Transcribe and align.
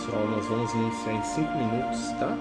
Pessoal, 0.00 0.26
nós 0.28 0.46
vamos 0.46 0.72
iniciar 0.72 1.12
em 1.12 1.22
5 1.22 1.58
minutos, 1.58 2.08
tá? 2.18 2.34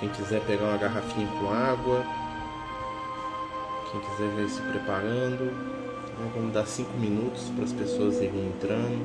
Quem 0.00 0.08
quiser 0.08 0.40
pegar 0.46 0.64
uma 0.64 0.78
garrafinha 0.78 1.28
com 1.28 1.50
água, 1.50 2.02
quem 3.90 4.00
quiser 4.00 4.34
já 4.34 4.42
ir 4.42 4.48
se 4.48 4.62
preparando, 4.62 5.44
né? 5.44 6.30
vamos 6.34 6.54
dar 6.54 6.64
5 6.64 6.96
minutos 6.96 7.50
para 7.54 7.64
as 7.64 7.74
pessoas 7.74 8.16
irem 8.22 8.46
entrando, 8.46 9.04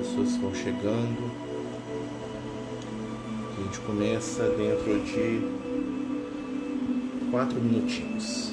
pessoas 0.00 0.36
vão 0.36 0.54
chegando. 0.54 1.30
A 3.56 3.62
gente 3.62 3.80
começa 3.80 4.50
dentro 4.50 5.00
de 5.00 5.40
4 7.30 7.58
minutinhos. 7.58 8.51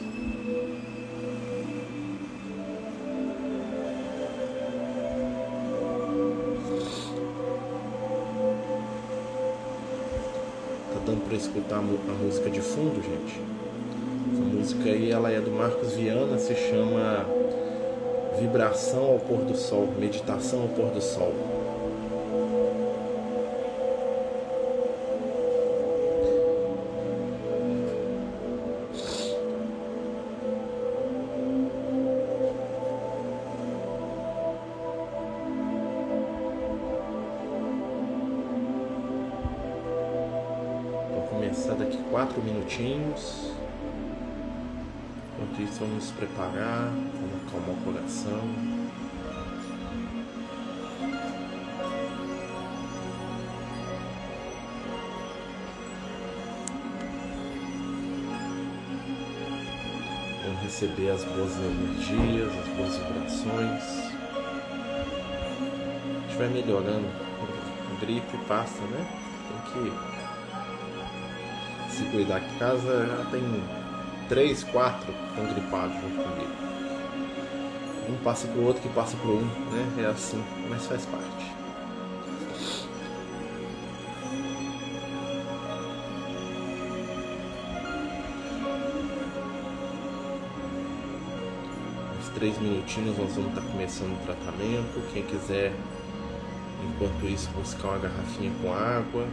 Escutar 11.39 11.77
a 11.77 11.81
música 11.81 12.49
de 12.49 12.61
fundo, 12.61 13.01
gente. 13.01 13.39
Essa 14.33 14.43
música 14.43 14.89
aí 14.89 15.09
ela 15.11 15.31
é 15.31 15.39
do 15.39 15.51
Marcos 15.51 15.93
Viana, 15.93 16.37
se 16.37 16.53
chama 16.53 17.25
Vibração 18.39 19.05
ao 19.05 19.19
pôr 19.19 19.39
do 19.39 19.55
sol, 19.55 19.87
Meditação 19.97 20.63
ao 20.63 20.67
pôr 20.67 20.91
do 20.91 21.01
sol. 21.01 21.33
Minutinhos. 42.69 43.51
Enquanto 45.33 45.61
isso, 45.61 45.79
vamos 45.79 45.95
nos 45.95 46.11
preparar, 46.11 46.91
vamos 46.91 47.47
acalmar 47.47 47.69
o 47.69 47.83
coração. 47.83 48.41
Vamos 60.45 60.61
receber 60.61 61.09
as 61.09 61.23
boas 61.23 61.55
energias, 61.57 62.51
as 62.59 62.67
boas 62.75 62.97
vibrações. 62.97 63.83
A 66.15 66.27
gente 66.27 66.37
vai 66.37 66.47
melhorando. 66.49 67.07
O 67.91 67.99
gripe 67.99 68.37
passa, 68.47 68.81
né? 68.81 69.05
Tem 69.47 69.83
que 69.83 70.28
se 71.99 72.05
cuidar, 72.05 72.39
que 72.39 72.57
casa 72.57 73.05
já 73.07 73.25
tem 73.29 73.43
três, 74.29 74.63
quatro 74.63 75.11
que 75.11 75.29
estão 75.29 75.53
gripados 75.53 75.95
junto 75.95 76.15
comigo. 76.15 76.53
Um 78.09 78.15
passa 78.23 78.47
pro 78.47 78.63
outro 78.63 78.81
que 78.81 78.89
passa 78.89 79.17
pro 79.17 79.33
um, 79.33 79.41
né? 79.41 80.03
É 80.03 80.05
assim, 80.05 80.41
mas 80.69 80.85
faz 80.87 81.05
parte. 81.05 81.51
Uns 92.17 92.29
três 92.29 92.57
minutinhos 92.59 93.17
nós 93.17 93.35
vamos 93.35 93.49
estar 93.49 93.61
começando 93.69 94.13
o 94.13 94.25
tratamento. 94.25 95.13
Quem 95.13 95.23
quiser, 95.23 95.73
enquanto 96.83 97.25
isso, 97.25 97.49
buscar 97.51 97.89
uma 97.89 97.97
garrafinha 97.99 98.51
com 98.61 98.73
água 98.73 99.27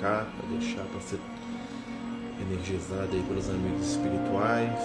fluidificar, 0.00 0.26
para 0.36 0.58
deixar 0.58 0.84
para 0.84 1.00
ser 1.00 1.20
energizada 2.40 3.08
aí 3.12 3.22
pelos 3.28 3.48
amigos 3.50 3.90
espirituais. 3.90 4.80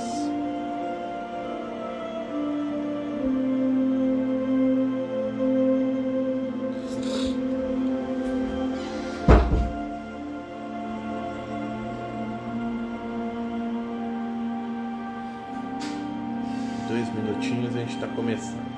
Dois 16.88 17.14
minutinhos 17.16 17.76
a 17.76 17.80
gente 17.80 17.96
está 17.96 18.08
começando. 18.08 18.75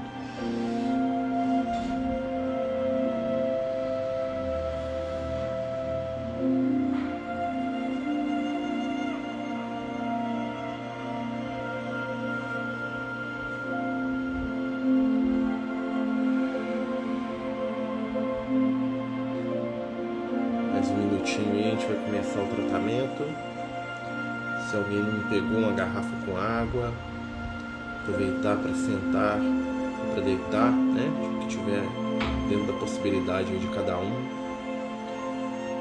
Possibilidade 33.07 33.57
de 33.57 33.67
cada 33.67 33.97
um. 33.97 34.11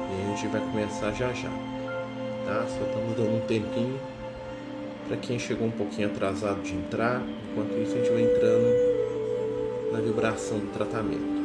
E 0.09 0.23
a 0.23 0.35
gente 0.35 0.47
vai 0.47 0.61
começar 0.61 1.11
já 1.11 1.33
já, 1.33 1.49
tá? 2.45 2.65
Só 2.67 2.85
estamos 2.85 3.15
dando 3.17 3.35
um 3.35 3.41
tempinho 3.41 3.99
para 5.07 5.17
quem 5.17 5.37
chegou 5.37 5.67
um 5.67 5.71
pouquinho 5.71 6.07
atrasado 6.07 6.61
de 6.61 6.73
entrar. 6.73 7.21
Enquanto 7.51 7.71
isso, 7.81 7.95
a 7.95 7.97
gente 7.97 8.09
vai 8.11 8.21
entrando 8.21 9.91
na 9.91 9.99
vibração 9.99 10.59
do 10.59 10.71
tratamento. 10.71 11.37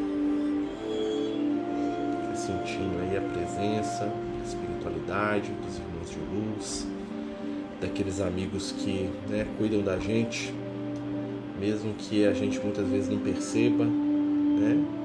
Vai 2.26 2.37
sentindo 2.37 3.00
aí 3.00 3.16
a 3.16 3.20
presença, 3.20 4.04
a 4.04 4.47
espiritualidade 4.47 5.50
dos 5.53 5.78
irmãos 5.78 6.10
de 6.10 6.19
luz 6.19 6.87
daqueles 7.81 8.20
amigos 8.20 8.70
que 8.70 9.10
né, 9.28 9.44
cuidam 9.59 9.82
da 9.82 9.99
gente, 9.99 10.54
mesmo 11.59 11.94
que 11.94 12.25
a 12.25 12.32
gente 12.32 12.60
muitas 12.60 12.87
vezes 12.87 13.09
não 13.09 13.19
perceba, 13.19 13.84
né? 13.84 15.01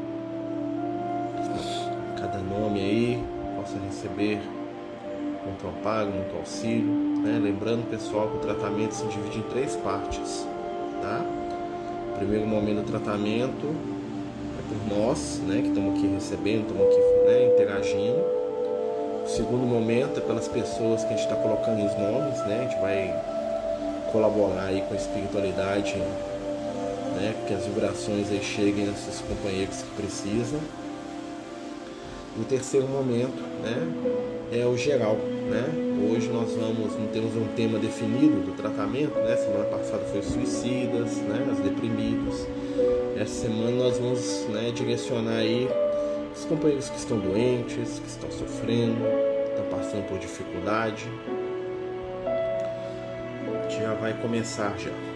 Cada 2.37 2.59
nome 2.59 2.79
aí 2.79 3.23
possa 3.55 3.77
receber 3.79 4.39
muito 5.43 5.67
ampago, 5.67 6.11
muito 6.11 6.37
auxílio, 6.37 6.93
né? 7.23 7.39
Lembrando, 7.41 7.89
pessoal, 7.89 8.27
que 8.27 8.37
o 8.37 8.39
tratamento 8.41 8.91
se 8.91 9.07
divide 9.07 9.39
em 9.39 9.41
três 9.43 9.75
partes, 9.77 10.45
tá? 11.01 11.25
O 12.13 12.17
primeiro 12.19 12.45
momento 12.45 12.85
do 12.85 12.91
tratamento 12.91 13.75
é 14.59 14.69
por 14.69 14.97
nós, 14.97 15.41
né, 15.47 15.61
que 15.63 15.69
estamos 15.69 15.97
aqui 15.97 16.07
recebendo, 16.07 16.67
estamos 16.67 16.83
aqui 16.83 17.01
né, 17.25 17.53
interagindo 17.53 18.37
o 19.25 19.29
segundo 19.29 19.65
momento 19.65 20.19
é 20.19 20.21
pelas 20.21 20.47
pessoas 20.47 21.03
que 21.03 21.13
a 21.13 21.17
gente 21.17 21.23
está 21.23 21.35
colocando 21.35 21.85
os 21.85 21.93
nomes, 21.97 22.37
né? 22.45 22.59
A 22.59 22.63
gente 22.63 22.79
vai 22.79 24.09
colaborar 24.11 24.67
aí 24.67 24.81
com 24.87 24.93
a 24.93 24.97
espiritualidade, 24.97 25.97
né? 25.97 27.35
Que 27.45 27.53
as 27.53 27.65
vibrações 27.65 28.31
aí 28.31 28.41
cheguem 28.41 28.85
nesses 28.85 29.21
companheiros 29.21 29.81
que 29.81 30.01
precisam. 30.01 30.61
O 32.39 32.43
terceiro 32.43 32.87
momento, 32.87 33.41
né? 33.63 33.87
É 34.51 34.65
o 34.65 34.77
geral, 34.77 35.15
né? 35.15 35.65
Hoje 36.11 36.29
nós 36.29 36.53
vamos, 36.53 36.95
não 36.95 37.07
temos 37.07 37.35
um 37.35 37.47
tema 37.55 37.79
definido 37.79 38.41
do 38.41 38.51
tratamento, 38.51 39.15
né? 39.15 39.35
Semana 39.35 39.65
passada 39.65 40.05
foi 40.05 40.21
suicidas, 40.21 41.17
né? 41.17 41.47
Os 41.51 41.57
deprimidos. 41.59 42.45
Essa 43.17 43.47
semana 43.47 43.71
nós 43.71 43.97
vamos, 43.97 44.45
né? 44.49 44.71
Direcionar 44.71 45.37
aí 45.37 45.67
os 46.35 46.45
companheiros 46.45 46.89
que 46.89 46.97
estão 46.99 47.17
doentes, 47.17 47.99
que 47.99 48.07
estão 48.07 48.29
sofrendo, 48.29 49.03
estão 49.49 49.65
passando 49.71 50.07
por 50.07 50.19
dificuldade. 50.19 51.05
Já 53.67 53.95
vai 53.95 54.13
começar 54.21 54.77
já. 54.77 55.06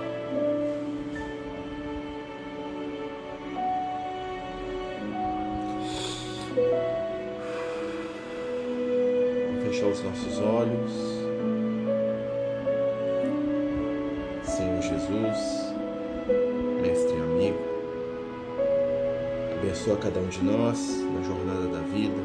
Fechar 9.71 9.87
os 9.87 10.03
nossos 10.03 10.37
olhos. 10.39 10.91
Senhor 14.43 14.81
Jesus, 14.81 15.73
Mestre 16.81 17.17
e 17.17 17.21
amigo, 17.21 17.59
abençoa 19.57 19.95
cada 19.95 20.19
um 20.19 20.27
de 20.27 20.43
nós 20.43 21.01
na 21.13 21.21
jornada 21.23 21.67
da 21.67 21.79
vida, 21.87 22.21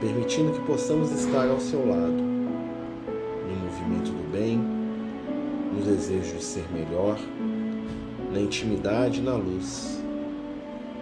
permitindo 0.00 0.52
que 0.52 0.60
possamos 0.60 1.12
estar 1.12 1.48
ao 1.48 1.60
seu 1.60 1.86
lado, 1.86 2.12
no 2.12 3.56
movimento 3.64 4.10
do 4.10 4.32
bem, 4.32 4.56
no 4.56 5.82
desejo 5.82 6.36
de 6.36 6.42
ser 6.42 6.64
melhor, 6.72 7.18
na 8.32 8.40
intimidade 8.40 9.20
e 9.20 9.22
na 9.22 9.34
luz, 9.34 10.02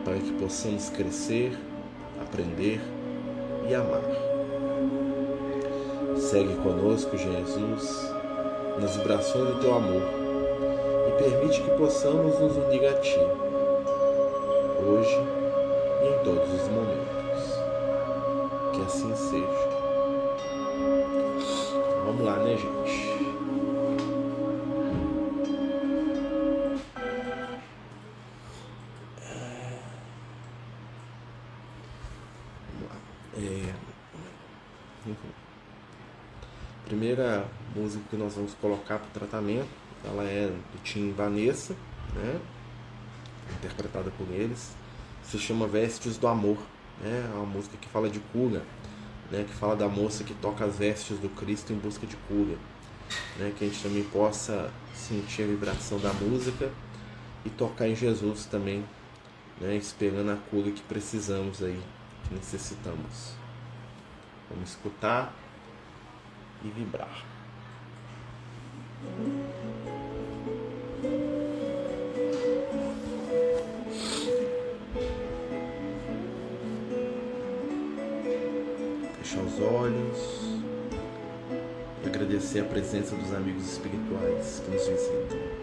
para 0.04 0.18
que 0.18 0.32
possamos 0.32 0.90
crescer, 0.90 1.56
aprender 2.20 2.80
e 3.68 3.74
amar. 3.74 4.33
Segue 6.24 6.54
conosco, 6.62 7.18
Jesus, 7.18 8.10
nas 8.80 8.96
vibrações 8.96 9.46
do 9.46 9.60
teu 9.60 9.74
amor 9.74 10.02
e 11.06 11.22
permite 11.22 11.60
que 11.60 11.70
possamos 11.72 12.40
nos 12.40 12.56
unir 12.56 12.86
a 12.86 12.94
Ti, 12.94 13.20
hoje 14.86 15.18
e 16.02 16.08
em 16.08 16.24
todos 16.24 16.50
os 16.50 16.68
momentos. 16.70 17.60
Que 18.72 18.80
assim 18.80 19.14
seja. 19.14 19.68
Vamos 22.06 22.24
lá, 22.24 22.36
né, 22.36 22.56
gente? 22.56 23.03
Primeira 37.04 37.46
música 37.76 38.02
que 38.08 38.16
nós 38.16 38.34
vamos 38.34 38.54
colocar 38.54 38.98
para 38.98 39.08
o 39.08 39.10
tratamento, 39.10 39.68
ela 40.02 40.24
é 40.24 40.46
do 40.46 40.82
Tim 40.82 41.12
Vanessa, 41.12 41.76
né? 42.14 42.40
interpretada 43.58 44.10
por 44.12 44.26
eles, 44.30 44.74
se 45.22 45.38
chama 45.38 45.66
Vestes 45.66 46.16
do 46.16 46.26
Amor, 46.26 46.56
né? 47.02 47.30
é 47.30 47.36
uma 47.36 47.44
música 47.44 47.76
que 47.76 47.86
fala 47.90 48.08
de 48.08 48.20
cura, 48.20 48.62
né? 49.30 49.44
que 49.46 49.52
fala 49.52 49.76
da 49.76 49.86
moça 49.86 50.24
que 50.24 50.32
toca 50.32 50.64
as 50.64 50.78
vestes 50.78 51.18
do 51.18 51.28
Cristo 51.28 51.74
em 51.74 51.76
busca 51.76 52.06
de 52.06 52.16
cura, 52.26 52.56
né? 53.38 53.52
que 53.54 53.66
a 53.66 53.68
gente 53.68 53.82
também 53.82 54.04
possa 54.04 54.72
sentir 54.94 55.42
a 55.42 55.46
vibração 55.46 55.98
da 55.98 56.10
música 56.14 56.70
e 57.44 57.50
tocar 57.50 57.86
em 57.86 57.94
Jesus 57.94 58.46
também, 58.46 58.82
né? 59.60 59.76
esperando 59.76 60.30
a 60.30 60.36
cura 60.36 60.70
que 60.70 60.80
precisamos 60.80 61.62
aí 61.62 61.78
que 62.26 62.34
necessitamos. 62.34 63.34
Vamos 64.48 64.70
escutar 64.70 65.43
e 66.62 66.68
vibrar. 66.68 67.24
Fechar 79.18 79.42
os 79.42 79.60
olhos 79.60 80.60
e 82.02 82.06
agradecer 82.06 82.60
a 82.60 82.64
presença 82.64 83.16
dos 83.16 83.32
amigos 83.32 83.72
espirituais 83.72 84.62
que 84.64 84.70
nos 84.70 84.86
visitam. 84.86 85.53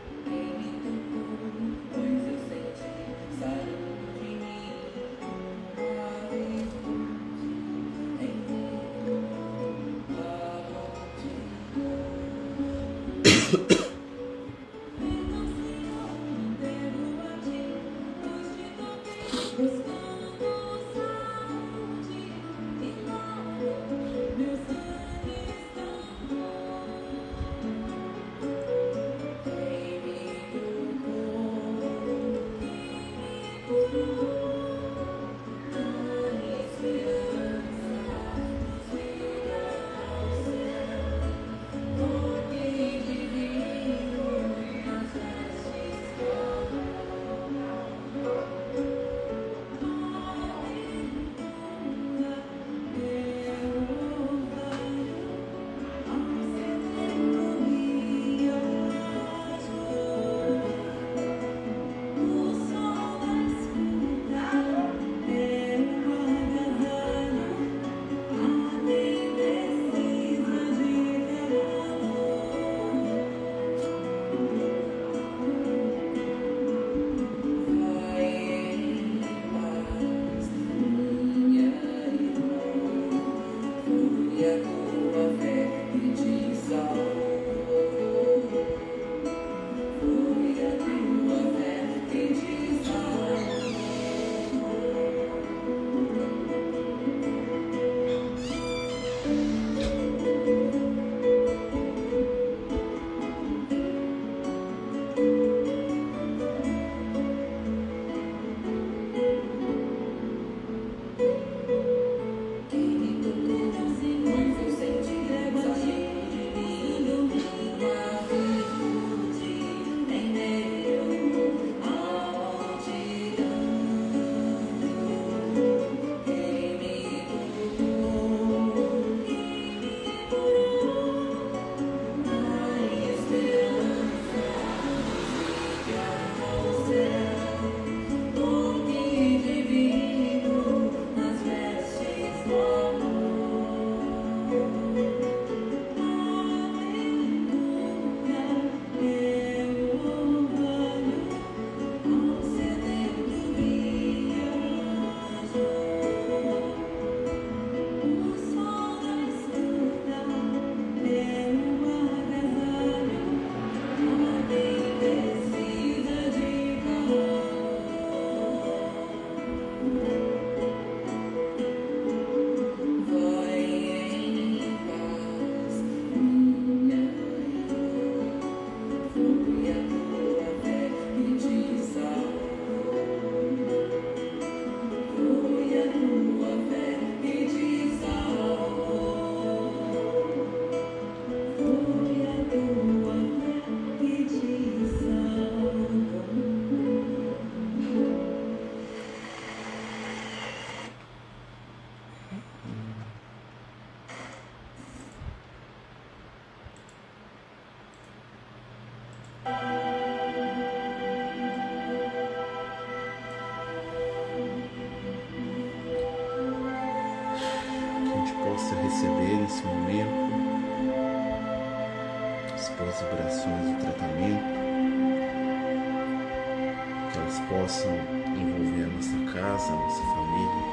Possam 227.72 227.94
envolver 228.36 228.84
a 228.84 228.88
nossa 228.88 229.32
casa, 229.32 229.72
a 229.72 229.76
nossa 229.78 230.04
família, 230.04 230.64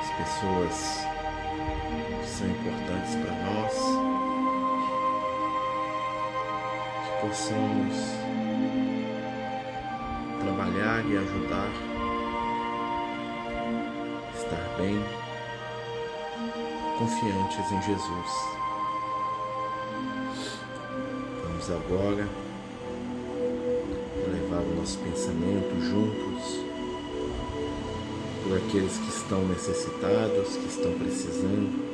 as 0.00 0.10
pessoas 0.16 0.76
que 2.20 2.28
são 2.28 2.46
importantes 2.46 3.16
para 3.16 3.34
nós, 3.42 3.74
que 7.02 7.26
possamos 7.26 7.96
trabalhar 10.40 11.04
e 11.04 11.16
ajudar, 11.16 11.70
estar 14.36 14.76
bem, 14.76 15.04
confiantes 16.96 17.72
em 17.72 17.82
Jesus. 17.82 18.30
Vamos 21.42 21.70
agora 21.72 22.45
levar 24.56 24.62
o 24.62 24.76
nosso 24.76 24.98
pensamento 24.98 25.80
juntos 25.80 26.60
por 28.42 28.56
aqueles 28.56 28.96
que 28.98 29.08
estão 29.08 29.46
necessitados, 29.48 30.56
que 30.56 30.66
estão 30.66 30.92
precisando, 30.92 31.86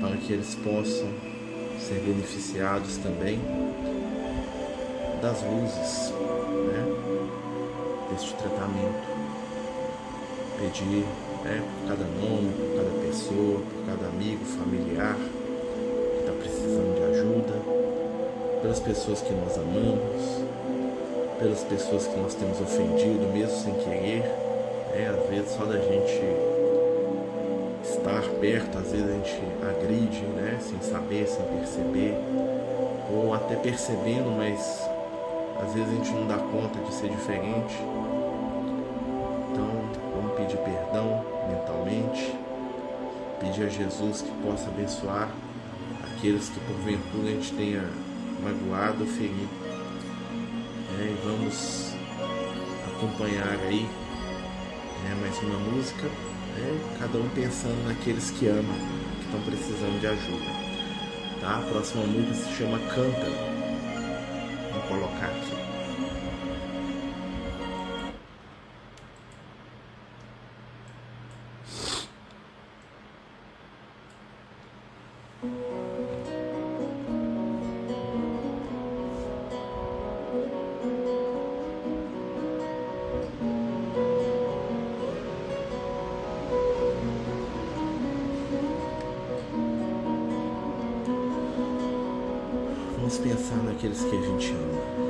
para 0.00 0.16
que 0.16 0.32
eles 0.32 0.54
possam 0.56 1.08
ser 1.80 2.00
beneficiados 2.04 2.98
também 2.98 3.40
das 5.22 5.42
luzes 5.42 6.12
né, 6.12 6.84
deste 8.10 8.34
tratamento. 8.34 9.18
Pedir 10.60 11.04
né, 11.44 11.62
por 11.62 11.88
cada 11.88 12.04
nome, 12.04 12.52
por 12.52 12.76
cada 12.76 13.06
pessoa, 13.06 13.60
por 13.60 13.86
cada 13.86 14.08
amigo, 14.08 14.44
familiar 14.44 15.16
que 15.16 16.20
está 16.20 16.32
precisando 16.32 16.94
de 16.96 17.04
ajuda, 17.18 18.60
pelas 18.60 18.80
pessoas 18.80 19.22
que 19.22 19.32
nós 19.32 19.56
amamos, 19.56 20.47
pelas 21.38 21.62
pessoas 21.64 22.06
que 22.06 22.18
nós 22.18 22.34
temos 22.34 22.60
ofendido, 22.60 23.30
mesmo 23.32 23.56
sem 23.56 23.74
querer. 23.74 24.22
Né, 24.90 25.14
às 25.16 25.28
vezes 25.30 25.50
só 25.52 25.64
da 25.64 25.78
gente 25.78 26.20
estar 27.84 28.22
perto, 28.40 28.78
às 28.78 28.90
vezes 28.90 29.08
a 29.08 29.12
gente 29.12 29.40
agride, 29.62 30.22
né, 30.36 30.58
sem 30.60 30.80
saber, 30.80 31.26
sem 31.26 31.44
perceber, 31.46 32.14
ou 33.12 33.32
até 33.34 33.54
percebendo, 33.56 34.30
mas 34.36 34.88
às 35.62 35.74
vezes 35.74 35.88
a 35.88 35.94
gente 35.94 36.10
não 36.12 36.26
dá 36.26 36.36
conta 36.36 36.78
de 36.80 36.94
ser 36.94 37.08
diferente. 37.08 37.74
Então, 39.52 39.68
vamos 40.14 40.36
pedir 40.36 40.56
perdão 40.58 41.24
mentalmente, 41.48 42.34
pedir 43.40 43.64
a 43.64 43.68
Jesus 43.68 44.22
que 44.22 44.30
possa 44.42 44.68
abençoar 44.68 45.28
aqueles 46.02 46.48
que 46.48 46.60
porventura 46.60 47.28
a 47.28 47.32
gente 47.32 47.52
tenha 47.54 47.84
magoado 48.42 49.06
ferido. 49.06 49.67
É, 50.98 51.02
e 51.02 51.16
vamos 51.24 51.92
acompanhar 52.96 53.58
aí 53.66 53.82
né, 55.04 55.16
mais 55.20 55.38
uma 55.38 55.58
música, 55.58 56.04
né, 56.56 56.96
cada 56.98 57.18
um 57.18 57.28
pensando 57.30 57.86
naqueles 57.86 58.30
que 58.32 58.48
amam, 58.48 58.76
que 59.18 59.24
estão 59.24 59.40
precisando 59.42 60.00
de 60.00 60.06
ajuda. 60.06 60.50
Tá? 61.40 61.58
A 61.58 61.70
próxima 61.70 62.04
música 62.04 62.34
se 62.34 62.56
chama 62.56 62.78
Canta 62.92 63.58
colocar 64.88 65.26
aqui. 65.26 65.77
Pensar 93.48 93.62
naqueles 93.64 94.02
que 94.04 94.16
a 94.16 94.20
gente 94.20 94.52
ama. 94.52 95.07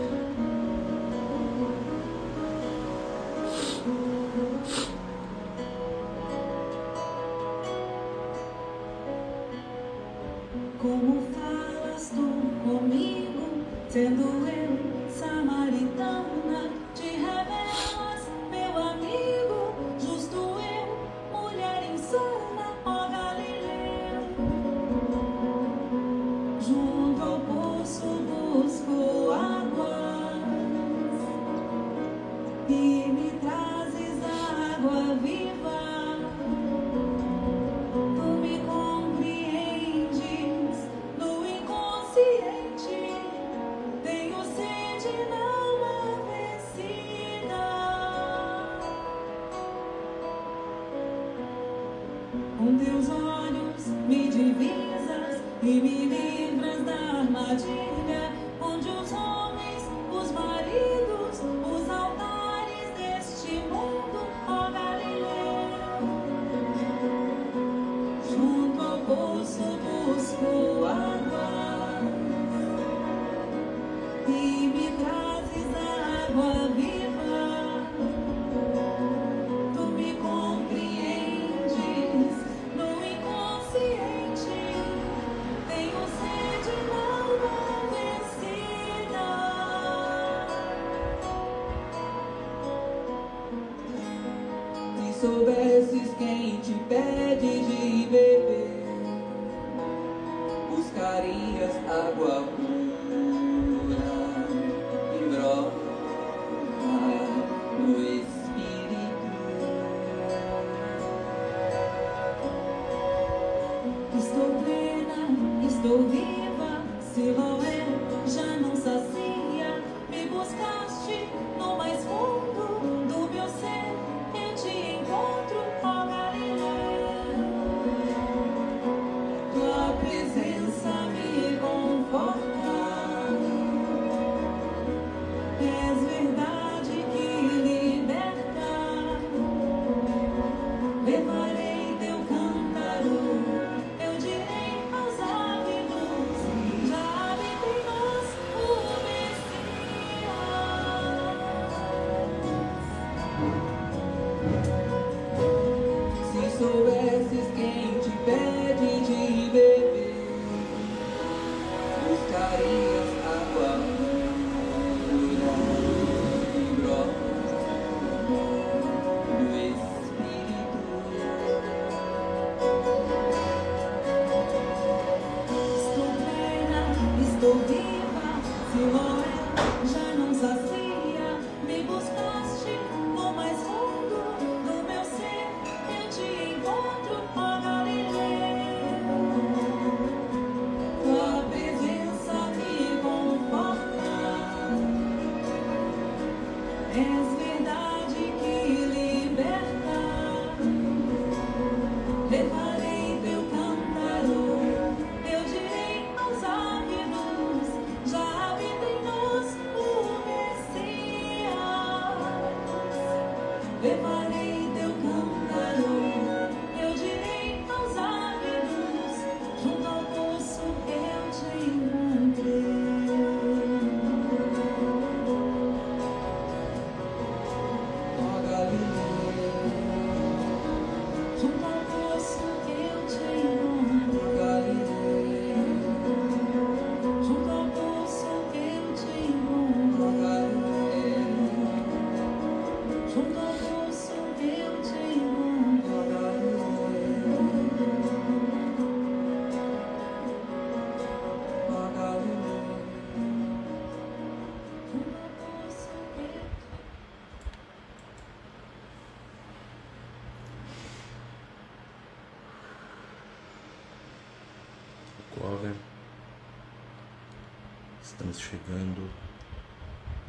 Estamos 268.19 268.41
chegando 268.41 269.09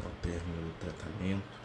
ao 0.06 0.12
término 0.22 0.62
do 0.62 0.80
tratamento. 0.80 1.60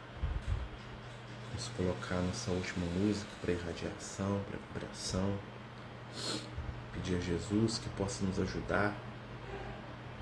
Vamos 1.48 1.68
colocar 1.76 2.14
nossa 2.22 2.50
última 2.50 2.86
música 2.86 3.28
para 3.42 3.52
irradiação, 3.52 4.40
para 4.48 4.58
vibração. 4.58 5.38
Pedir 6.94 7.16
a 7.16 7.20
Jesus 7.20 7.76
que 7.76 7.90
possa 7.90 8.24
nos 8.24 8.40
ajudar 8.40 8.96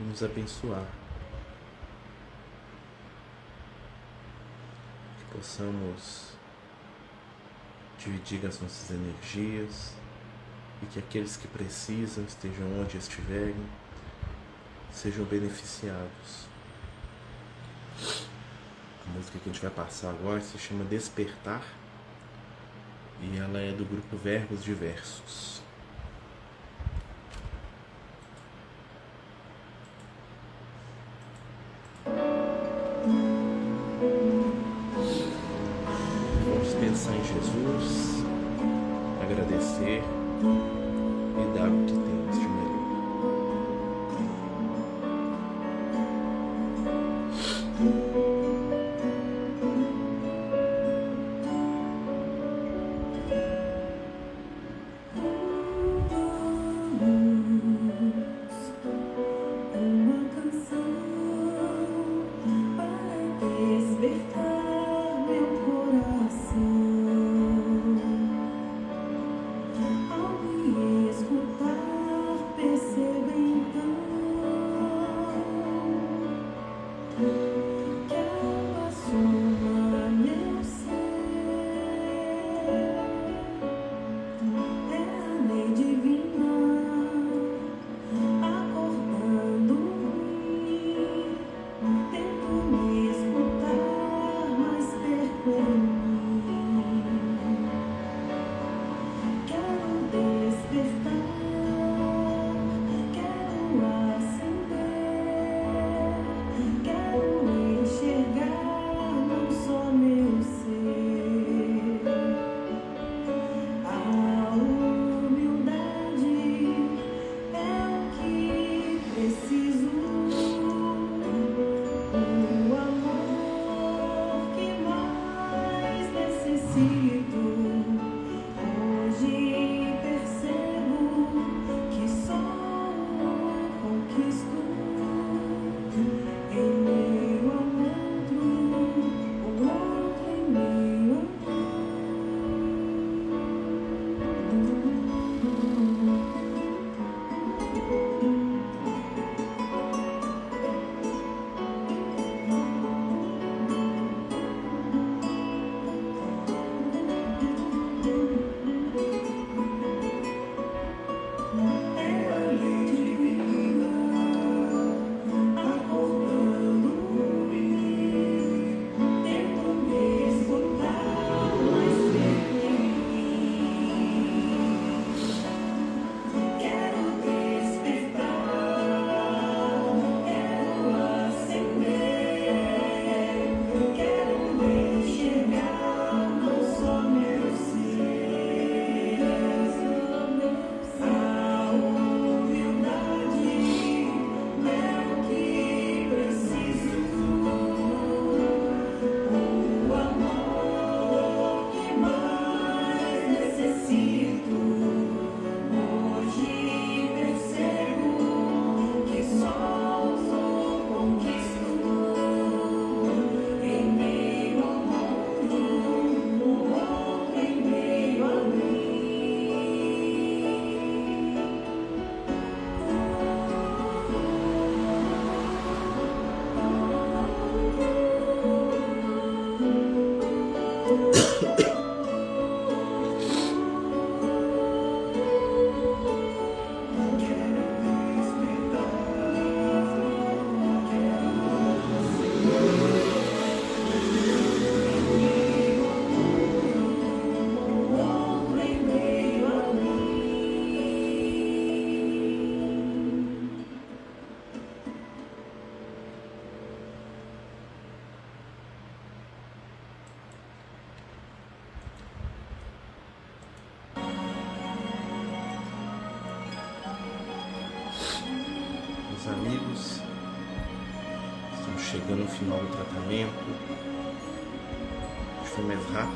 e 0.01 0.03
nos 0.03 0.25
abençoar. 0.25 0.89
Que 5.21 5.37
possamos 5.37 6.33
dividir 7.97 8.45
as 8.45 8.61
nossas 8.61 8.91
energias 8.91 9.95
e 10.83 10.87
que 10.87 10.99
aqueles 10.99 11.37
que 11.37 11.47
precisam 11.47 12.25
estejam 12.25 12.67
onde 12.81 12.97
estiverem 12.97 13.55
sejam 14.93 15.25
beneficiados. 15.25 16.47
A 19.07 19.11
música 19.11 19.39
que 19.39 19.49
a 19.49 19.53
gente 19.53 19.63
vai 19.63 19.71
passar 19.71 20.11
agora 20.11 20.41
se 20.41 20.59
chama 20.59 20.85
Despertar 20.85 21.63
e 23.21 23.39
ela 23.39 23.59
é 23.59 23.73
do 23.73 23.85
grupo 23.85 24.17
Verbos 24.17 24.63
Diversos. 24.63 25.62
Despertar 64.13 64.52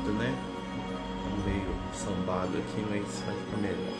rápido, 0.07 0.13
né? 0.13 0.33
Estamos 1.17 1.45
meio 1.45 1.75
sambado 1.93 2.57
aqui, 2.57 2.85
mas 2.89 3.23
vai 3.25 3.35
ficar 3.35 3.57
melhor. 3.57 3.97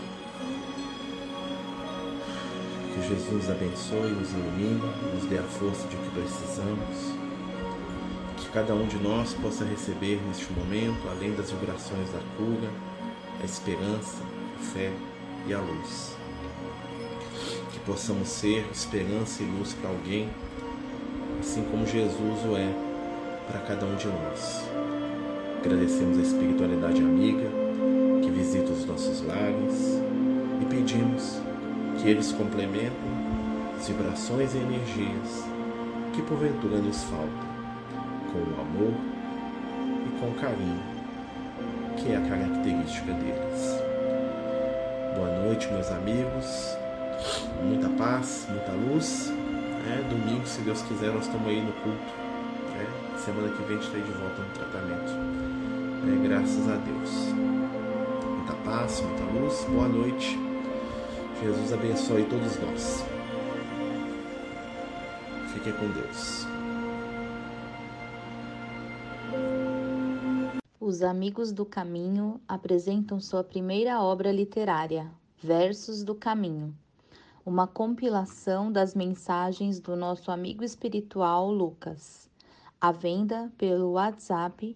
Que 2.94 3.08
Jesus 3.08 3.50
abençoe, 3.50 4.12
nos 4.12 4.32
ilumine, 4.32 4.82
nos 5.14 5.26
dê 5.26 5.38
a 5.38 5.44
força 5.44 5.88
de 5.88 5.96
que 5.96 6.10
precisamos. 6.12 7.14
Que 8.38 8.50
cada 8.50 8.74
um 8.74 8.88
de 8.88 8.98
nós 8.98 9.34
possa 9.34 9.66
receber 9.66 10.20
neste 10.28 10.52
momento, 10.54 11.08
além 11.10 11.34
das 11.36 11.52
vibrações 11.52 12.10
da 12.12 12.20
cura, 12.38 12.70
a 13.42 13.46
esperança, 13.46 14.24
a 14.60 14.64
fé 14.64 14.92
e 15.48 15.54
a 15.54 15.60
luz 15.60 16.16
possamos 17.86 18.28
ser 18.28 18.68
esperança 18.70 19.42
e 19.42 19.46
luz 19.46 19.74
para 19.76 19.90
alguém, 19.90 20.30
assim 21.40 21.64
como 21.72 21.88
Jesus 21.88 22.46
o 22.46 22.58
é 22.58 22.70
para 23.50 23.62
cada 23.62 23.86
um 23.86 23.96
de 23.96 24.08
nós. 24.08 24.87
Agradecemos 25.60 26.18
a 26.18 26.22
espiritualidade 26.22 27.02
amiga 27.02 27.50
que 28.22 28.30
visita 28.32 28.72
os 28.72 28.86
nossos 28.86 29.22
lares 29.26 30.02
e 30.62 30.66
pedimos 30.66 31.40
que 31.98 32.10
eles 32.10 32.32
complementem 32.32 32.92
as 33.78 33.88
vibrações 33.88 34.54
e 34.54 34.58
energias 34.58 35.44
que 36.14 36.22
porventura 36.22 36.78
nos 36.78 37.04
faltam, 37.04 37.48
com 38.32 38.40
o 38.40 38.62
amor 38.62 38.94
e 40.06 40.20
com 40.20 40.30
o 40.30 40.34
carinho, 40.36 40.82
que 41.98 42.12
é 42.12 42.18
a 42.18 42.22
característica 42.22 43.14
deles. 43.14 43.76
Boa 45.16 45.44
noite, 45.44 45.68
meus 45.72 45.90
amigos 45.92 46.78
muita 47.64 47.90
paz, 47.90 48.48
muita 48.50 48.72
luz. 48.72 49.32
É, 49.90 50.02
domingo, 50.10 50.46
se 50.46 50.62
Deus 50.62 50.82
quiser, 50.84 51.12
nós 51.12 51.26
estamos 51.26 51.48
aí 51.48 51.62
no 51.62 51.72
culto. 51.74 52.28
É, 52.76 53.18
semana 53.20 53.50
que 53.50 53.64
vem 53.64 53.78
a 53.78 53.82
gente 53.82 53.86
está 53.86 53.98
aí 53.98 54.04
de 54.04 54.12
volta 54.12 54.42
no 54.42 54.50
tratamento. 54.50 55.37
É, 56.08 56.28
graças 56.28 56.70
a 56.70 56.76
Deus. 56.78 57.12
Muita 58.38 58.54
paz, 58.64 59.02
muita 59.02 59.24
luz. 59.26 59.64
Boa 59.66 59.88
noite. 59.88 60.38
Jesus 61.42 61.74
abençoe 61.74 62.24
todos 62.26 62.60
nós. 62.60 63.04
Fiquem 65.54 65.74
com 65.74 65.90
Deus. 65.92 66.48
Os 70.80 71.02
Amigos 71.02 71.52
do 71.52 71.66
Caminho 71.66 72.40
apresentam 72.48 73.20
sua 73.20 73.44
primeira 73.44 74.02
obra 74.02 74.32
literária, 74.32 75.12
Versos 75.44 76.04
do 76.04 76.16
Caminho 76.16 76.74
uma 77.48 77.66
compilação 77.66 78.70
das 78.70 78.94
mensagens 78.94 79.80
do 79.80 79.96
nosso 79.96 80.32
amigo 80.32 80.66
espiritual 80.66 81.50
Lucas, 81.50 82.30
à 82.80 82.92
venda 82.92 83.50
pelo 83.58 83.94
WhatsApp 83.94 84.76